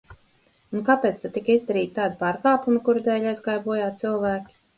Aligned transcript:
Un 0.77 0.85
kāpēc 0.87 1.19
tad 1.25 1.33
tika 1.35 1.53
izdarīti 1.55 1.93
tādi 1.99 2.17
pārkāpumi, 2.23 2.79
kuru 2.89 3.05
dēļ 3.09 3.29
aizgāja 3.35 3.63
bojā 3.71 3.93
cilvēki? 4.03 4.59